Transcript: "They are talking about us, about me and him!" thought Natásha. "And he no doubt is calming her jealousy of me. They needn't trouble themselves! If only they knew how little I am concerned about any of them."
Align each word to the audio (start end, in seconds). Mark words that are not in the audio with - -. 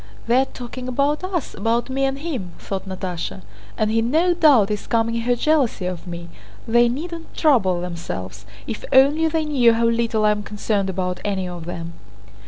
"They 0.25 0.41
are 0.41 0.45
talking 0.45 0.87
about 0.87 1.23
us, 1.23 1.53
about 1.53 1.87
me 1.87 2.05
and 2.05 2.17
him!" 2.17 2.53
thought 2.57 2.89
Natásha. 2.89 3.43
"And 3.77 3.91
he 3.91 4.01
no 4.01 4.33
doubt 4.33 4.71
is 4.71 4.87
calming 4.87 5.17
her 5.21 5.35
jealousy 5.35 5.85
of 5.85 6.07
me. 6.07 6.27
They 6.67 6.89
needn't 6.89 7.35
trouble 7.35 7.81
themselves! 7.81 8.47
If 8.65 8.83
only 8.91 9.27
they 9.27 9.45
knew 9.45 9.73
how 9.73 9.85
little 9.85 10.25
I 10.25 10.31
am 10.31 10.41
concerned 10.41 10.89
about 10.89 11.19
any 11.23 11.47
of 11.47 11.65
them." 11.65 11.93